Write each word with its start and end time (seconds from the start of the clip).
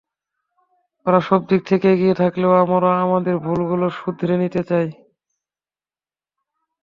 ওরা 1.05 1.19
সবদিক 1.21 1.61
থেকে 1.65 1.87
এগিয়ে 1.91 2.15
থাকলেও 2.15 2.53
আমরা 2.55 2.91
আমাদের 3.01 3.35
ভুলগুলো 3.37 3.85
শুধরে 3.91 4.35
নিতে 4.37 4.61
চাই। 4.63 4.87